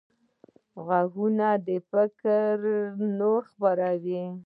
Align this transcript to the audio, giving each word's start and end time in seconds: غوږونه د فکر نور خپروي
غوږونه 0.85 1.47
د 1.65 1.69
فکر 1.89 2.55
نور 3.19 3.41
خپروي 3.51 4.23